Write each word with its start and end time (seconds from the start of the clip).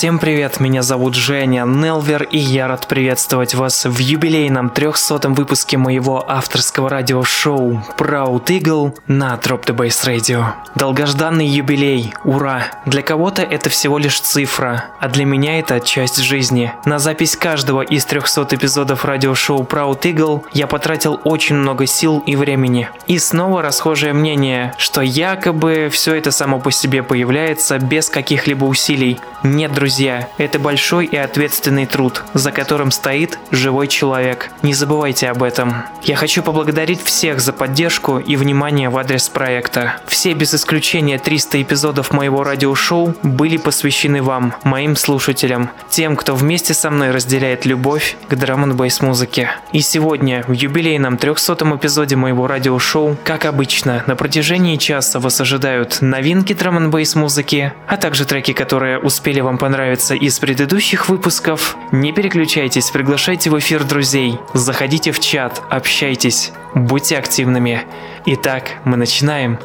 Всем 0.00 0.18
привет, 0.18 0.60
меня 0.60 0.80
зовут 0.80 1.14
Женя 1.14 1.66
Нелвер, 1.66 2.22
и 2.22 2.38
я 2.38 2.68
рад 2.68 2.86
приветствовать 2.86 3.54
вас 3.54 3.84
в 3.84 3.98
юбилейном 3.98 4.70
300 4.70 5.28
выпуске 5.28 5.76
моего 5.76 6.24
авторского 6.26 6.88
радиошоу 6.88 7.82
Proud 7.98 8.46
Eagle 8.46 8.96
на 9.06 9.34
Drop 9.34 9.66
the 9.66 9.76
Bass 9.76 10.06
Radio. 10.06 10.52
Долгожданный 10.74 11.46
юбилей, 11.46 12.14
ура! 12.24 12.68
Для 12.86 13.02
кого-то 13.02 13.42
это 13.42 13.68
всего 13.68 13.98
лишь 13.98 14.18
цифра, 14.20 14.86
а 15.00 15.08
для 15.10 15.26
меня 15.26 15.58
это 15.58 15.80
часть 15.80 16.16
жизни. 16.16 16.72
На 16.86 16.98
запись 16.98 17.36
каждого 17.36 17.82
из 17.82 18.06
300 18.06 18.46
эпизодов 18.52 19.04
радиошоу 19.04 19.64
Proud 19.64 20.00
Eagle 20.00 20.44
я 20.54 20.66
потратил 20.66 21.20
очень 21.24 21.56
много 21.56 21.84
сил 21.84 22.22
и 22.24 22.36
времени. 22.36 22.88
И 23.06 23.18
снова 23.18 23.60
расхожее 23.60 24.14
мнение, 24.14 24.72
что 24.78 25.02
якобы 25.02 25.90
все 25.92 26.14
это 26.14 26.30
само 26.30 26.58
по 26.58 26.70
себе 26.70 27.02
появляется 27.02 27.78
без 27.78 28.08
каких-либо 28.08 28.64
усилий. 28.64 29.20
Нет, 29.42 29.74
друзья, 29.74 29.89
это 30.38 30.58
большой 30.58 31.06
и 31.06 31.16
ответственный 31.16 31.86
труд, 31.86 32.22
за 32.32 32.52
которым 32.52 32.90
стоит 32.90 33.38
живой 33.50 33.88
человек. 33.88 34.50
Не 34.62 34.72
забывайте 34.72 35.28
об 35.28 35.42
этом. 35.42 35.82
Я 36.02 36.16
хочу 36.16 36.42
поблагодарить 36.42 37.02
всех 37.02 37.40
за 37.40 37.52
поддержку 37.52 38.18
и 38.18 38.36
внимание 38.36 38.88
в 38.88 38.96
адрес 38.96 39.28
проекта. 39.28 39.96
Все 40.06 40.32
без 40.32 40.54
исключения 40.54 41.18
300 41.18 41.62
эпизодов 41.62 42.12
моего 42.12 42.44
радиошоу 42.44 43.14
были 43.22 43.56
посвящены 43.56 44.22
вам, 44.22 44.54
моим 44.62 44.96
слушателям, 44.96 45.70
тем, 45.88 46.16
кто 46.16 46.34
вместе 46.34 46.72
со 46.72 46.90
мной 46.90 47.10
разделяет 47.10 47.66
любовь 47.66 48.16
к 48.28 48.34
драм 48.36 48.62
н 48.64 48.78
музыке. 49.00 49.50
И 49.72 49.80
сегодня, 49.80 50.44
в 50.46 50.52
юбилейном 50.52 51.16
300 51.16 51.54
эпизоде 51.76 52.16
моего 52.16 52.46
радиошоу, 52.46 53.16
как 53.24 53.44
обычно, 53.44 54.04
на 54.06 54.14
протяжении 54.14 54.76
часа 54.76 55.18
вас 55.18 55.40
ожидают 55.40 55.98
новинки 56.00 56.54
драм 56.54 56.76
н 56.76 56.90
музыки, 57.16 57.72
а 57.86 57.96
также 57.96 58.24
треки, 58.24 58.52
которые 58.52 58.98
успели 58.98 59.40
вам 59.40 59.58
понравиться 59.58 59.79
понравится 59.80 60.14
из 60.14 60.38
предыдущих 60.38 61.08
выпусков, 61.08 61.74
не 61.90 62.12
переключайтесь, 62.12 62.90
приглашайте 62.90 63.48
в 63.48 63.58
эфир 63.58 63.82
друзей, 63.82 64.38
заходите 64.52 65.10
в 65.10 65.20
чат, 65.20 65.62
общайтесь, 65.70 66.52
будьте 66.74 67.16
активными. 67.16 67.84
Итак, 68.26 68.72
мы 68.84 68.98
начинаем. 68.98 69.58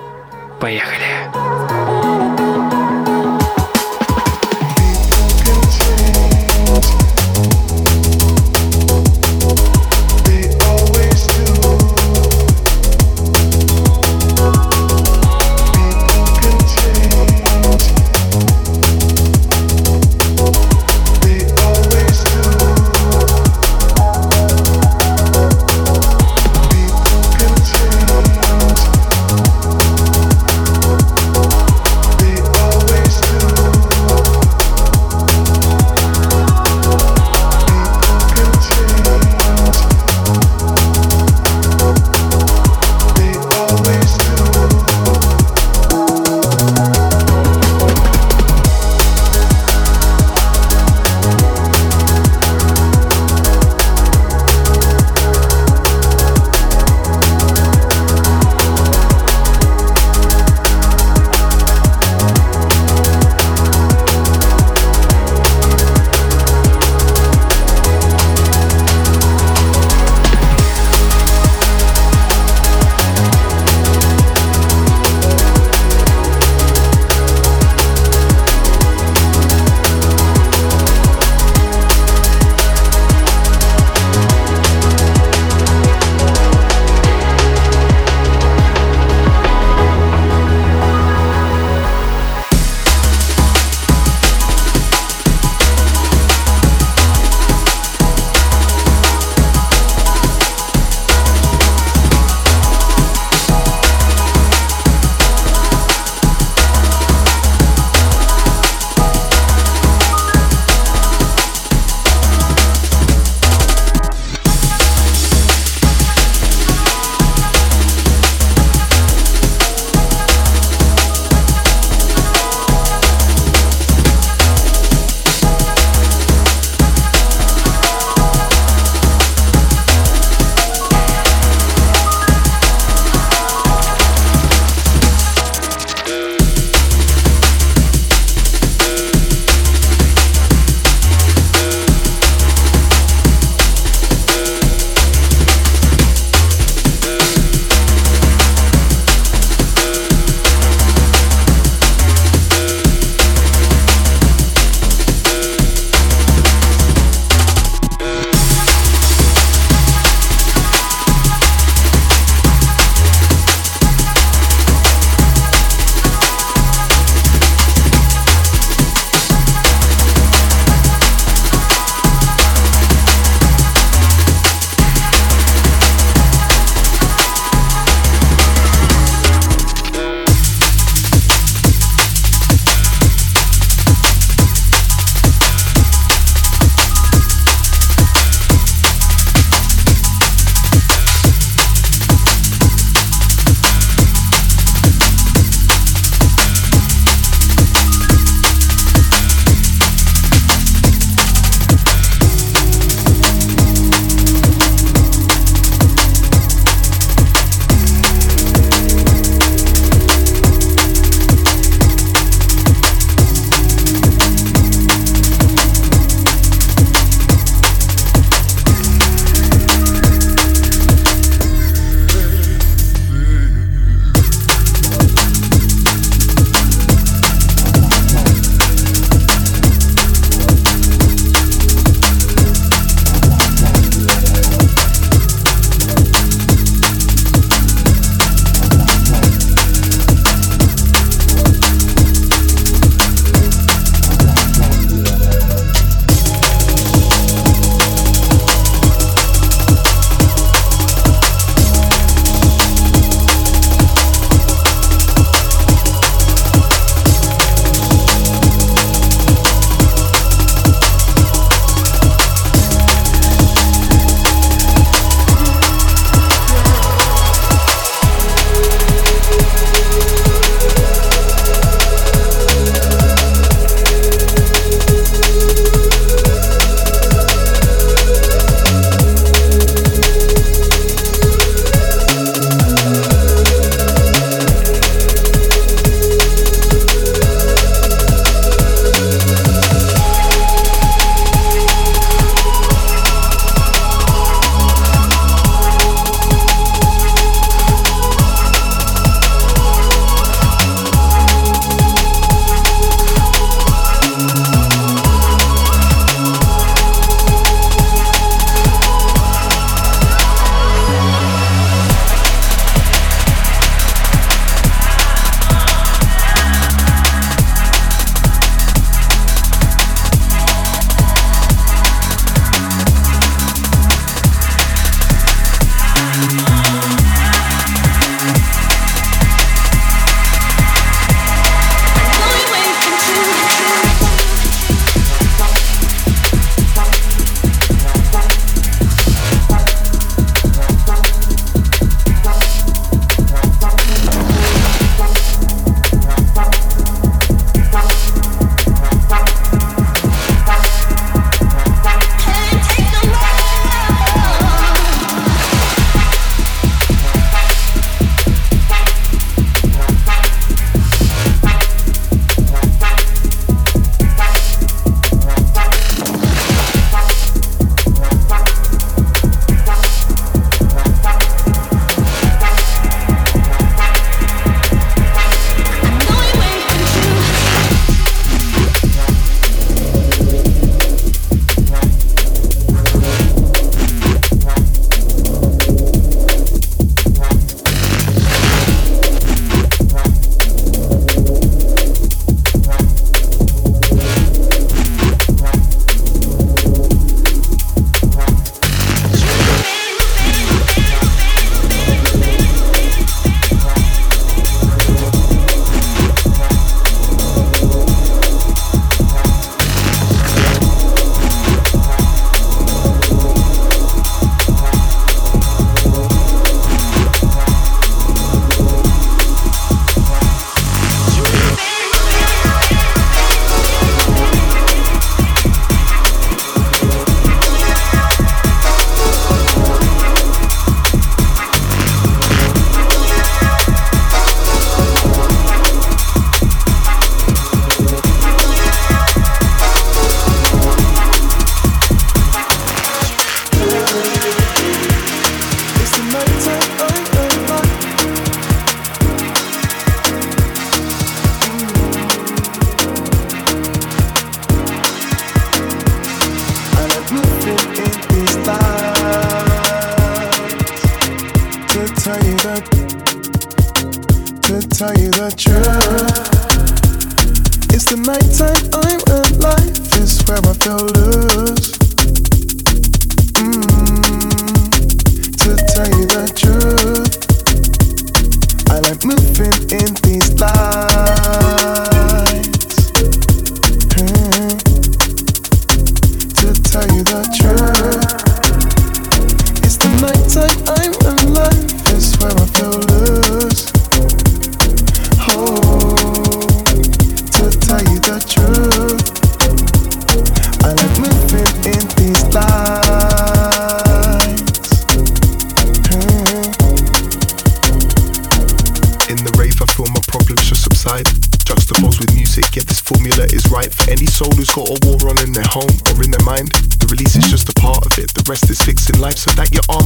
Поехали. 0.61 2.14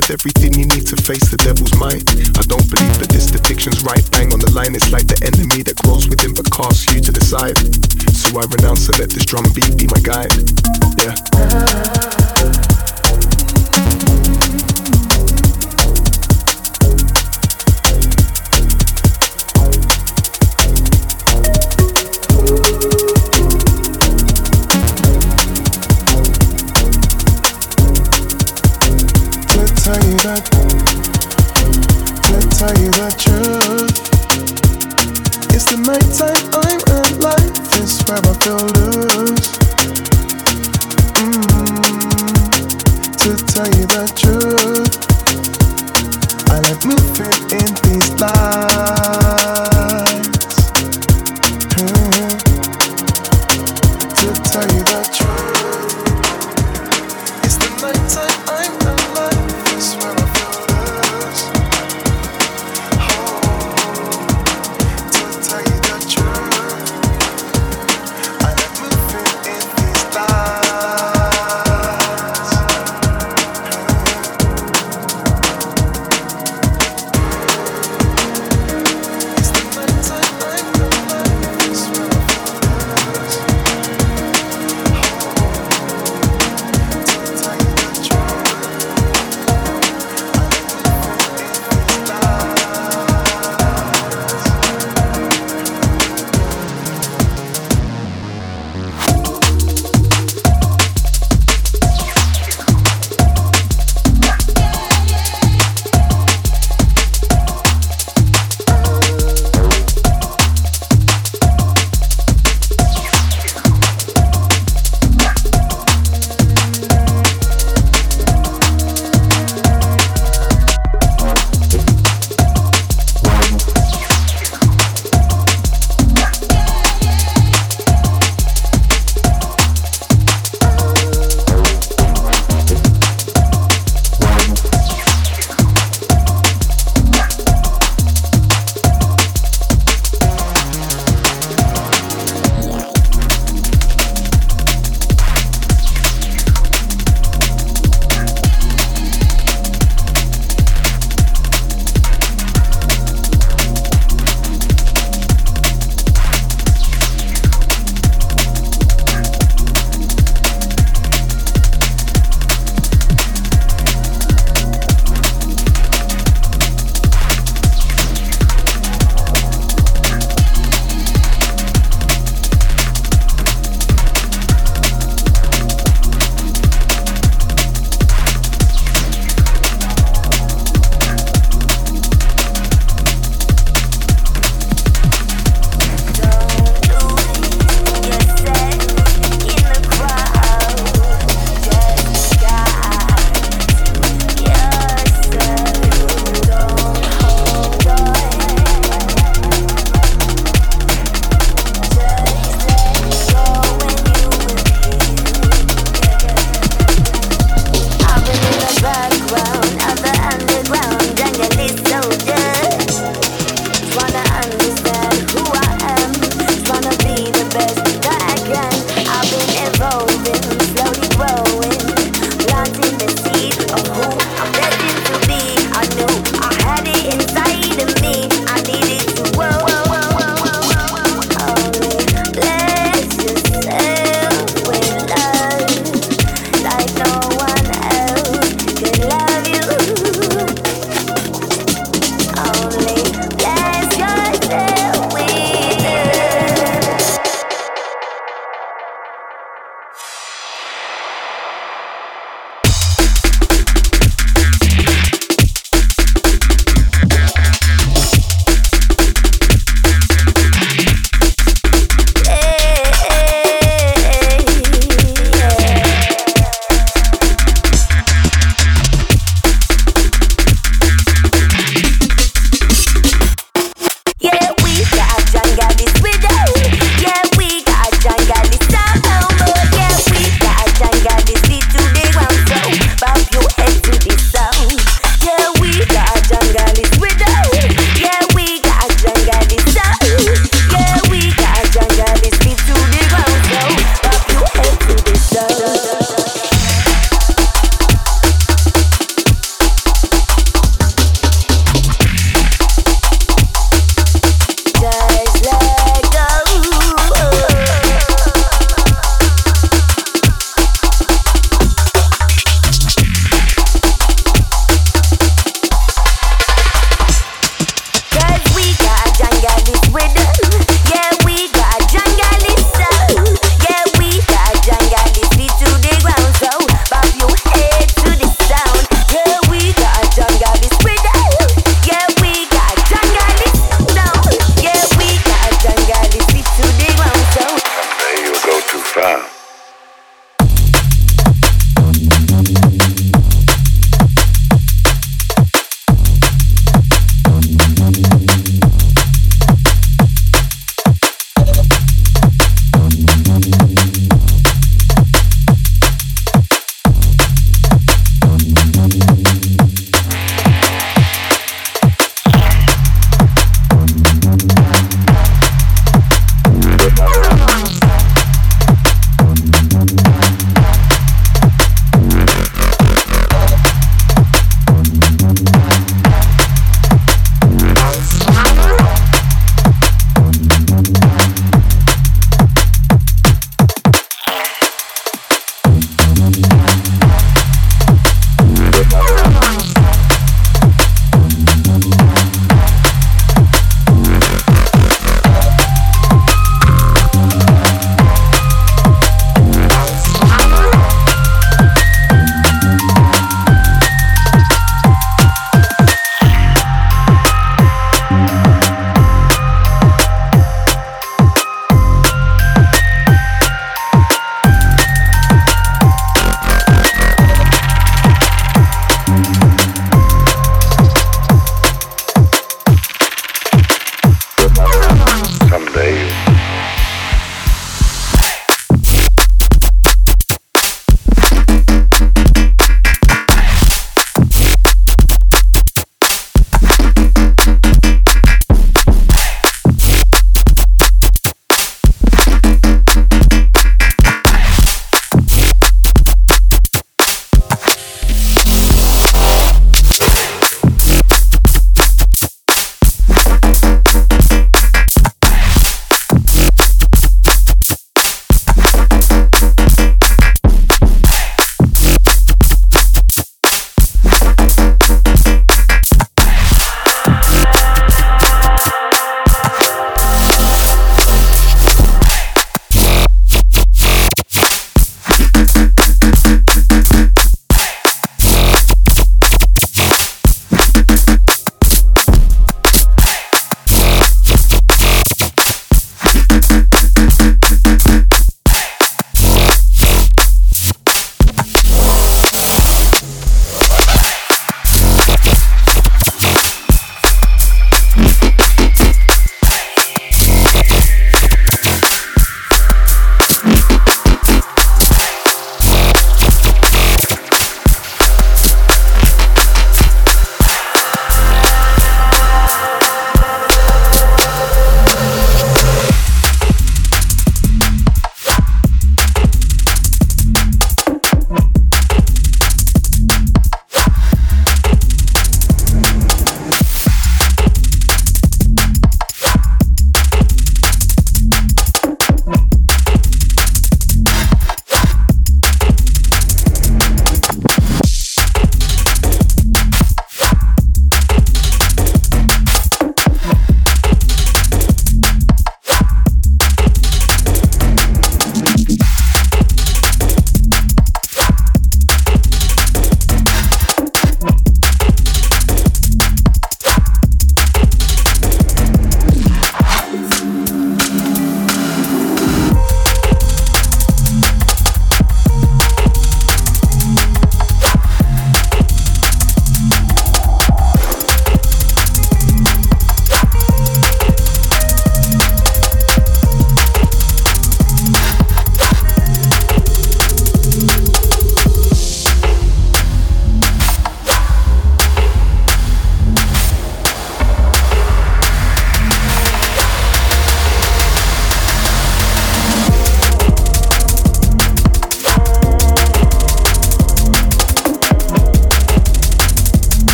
with 0.00 0.10
everything 0.10 0.39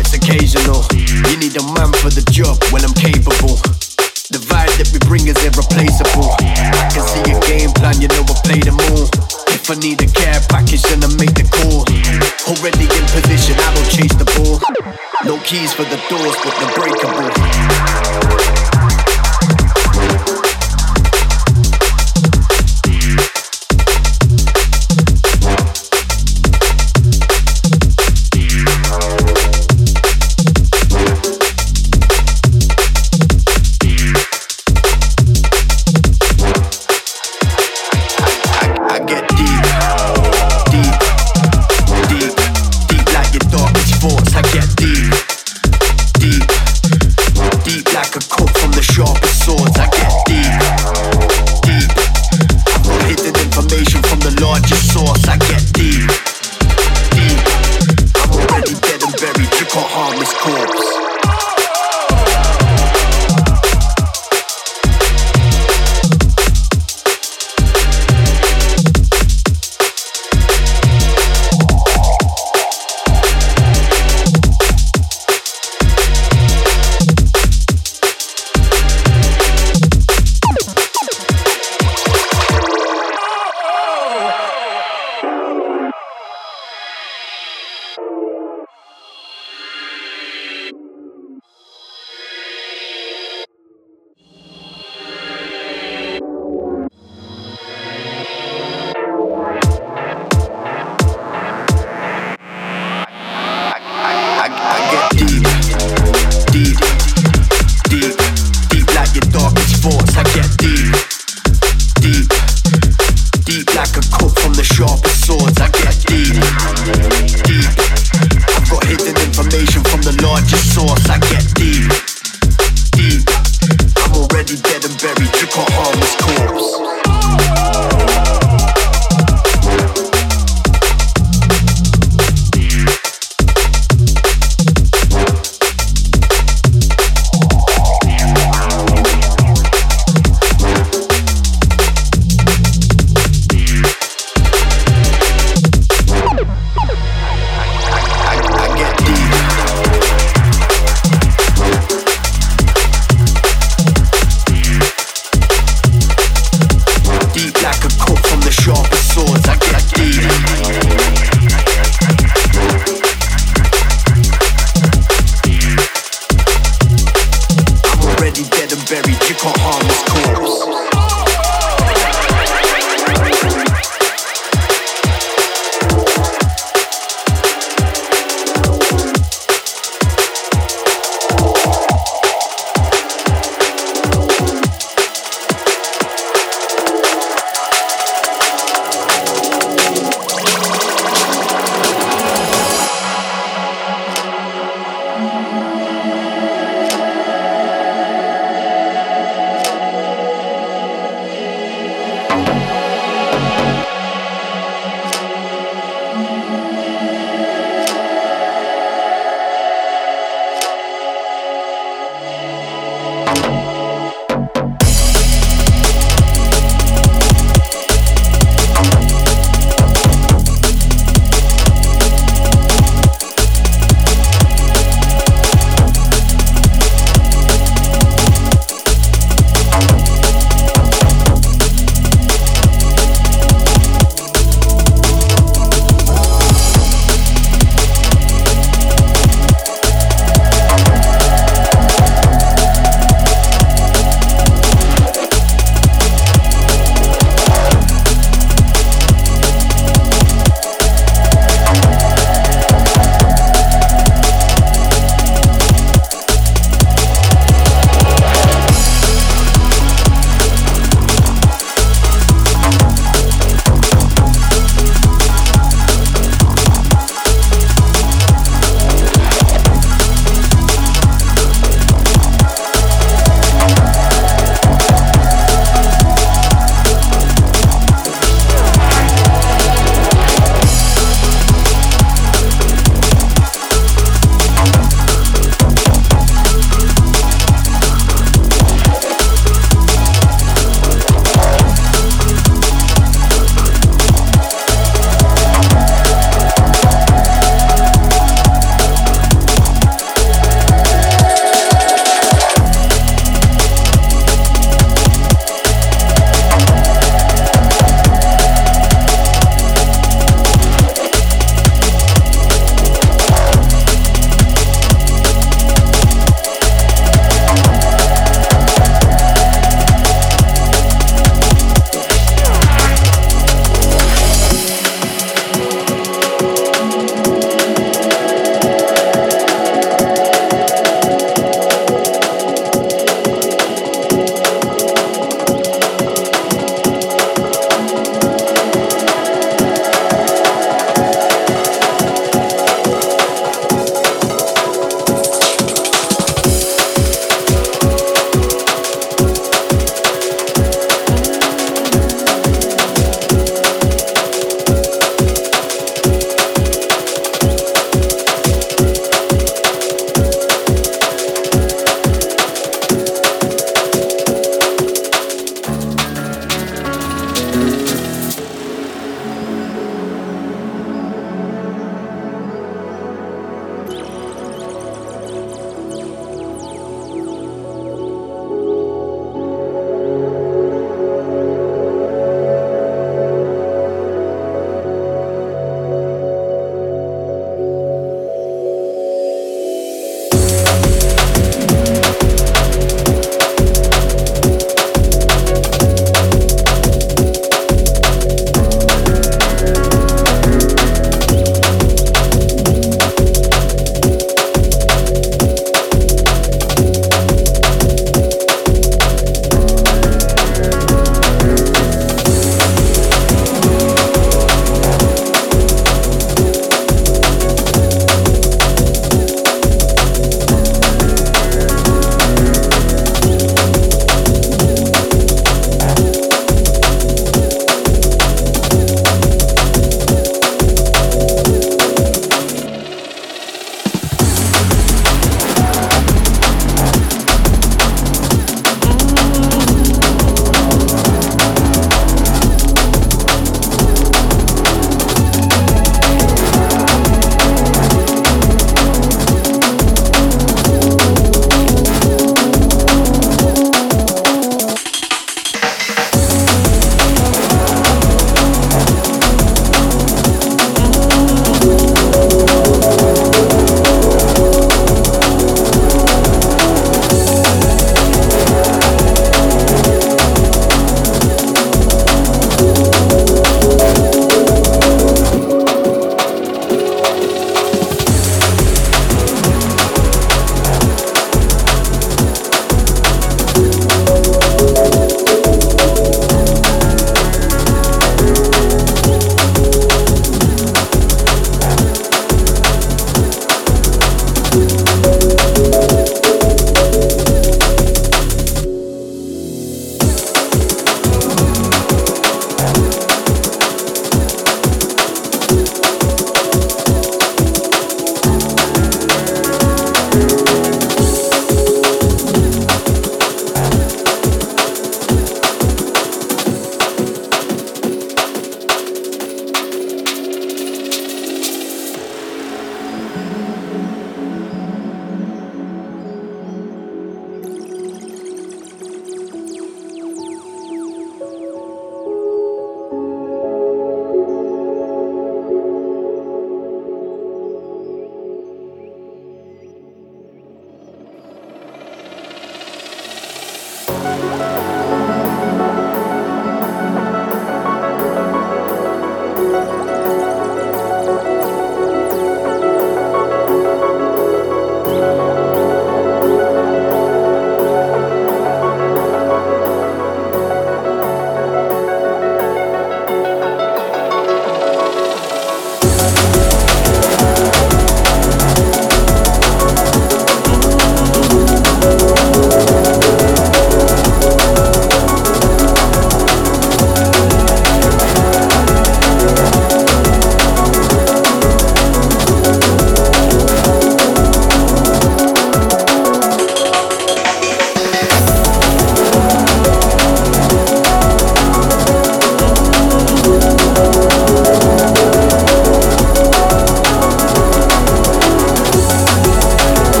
it's 0.00 0.16
occasional. 0.16 0.80
You 0.96 1.36
need 1.36 1.52
a 1.60 1.64
man 1.76 1.92
for 2.00 2.08
the 2.08 2.24
job 2.32 2.56
when 2.72 2.80
I'm 2.82 2.96
capable. 2.96 3.60
The 4.32 4.40
vibe 4.40 4.72
that 4.80 4.88
we 4.94 4.98
bring 5.04 5.28
is 5.28 5.36
irreplaceable. 5.44 6.32
I 6.40 6.88
can 6.88 7.04
see 7.04 7.28
a 7.28 7.38
game 7.44 7.70
plan, 7.76 8.00
you 8.00 8.08
know 8.08 8.24
I 8.24 8.34
play 8.40 8.60
them 8.64 8.80
all. 8.90 9.04
If 9.52 9.68
I 9.68 9.76
need 9.76 10.00
a 10.00 10.08
care 10.08 10.40
package, 10.48 10.82
then 10.88 11.04
I 11.04 11.10
make 11.20 11.36
the 11.36 11.44
call. 11.52 11.84
Already 12.48 12.88
in 12.88 13.04
position, 13.12 13.60
I 13.60 13.68
don't 13.76 13.90
chase 13.92 14.16
the 14.16 14.24
ball. 14.40 14.56
No 15.28 15.36
keys 15.44 15.74
for 15.76 15.84
the 15.84 16.00
doors, 16.08 16.36
but 16.40 16.54
the 16.56 16.68
breakable. 16.78 18.69